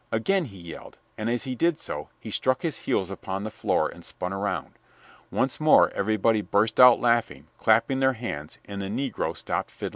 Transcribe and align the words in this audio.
Again 0.11 0.45
he 0.45 0.57
yelled, 0.57 0.97
and 1.15 1.29
as 1.29 1.43
he 1.43 1.53
did 1.53 1.79
so, 1.79 2.09
he 2.19 2.31
struck 2.31 2.63
his 2.63 2.77
heels 2.89 3.11
upon 3.11 3.43
the 3.43 3.51
floor 3.51 3.87
and 3.87 4.03
spun 4.03 4.33
around. 4.33 4.73
Once 5.29 5.59
more 5.59 5.91
everybody 5.91 6.41
burst 6.41 6.79
out 6.79 6.99
laughing, 6.99 7.45
clapping 7.59 7.99
their 7.99 8.13
hands, 8.13 8.57
and 8.65 8.81
the 8.81 8.87
negro 8.87 9.37
stopped 9.37 9.69
fiddling. 9.69 9.89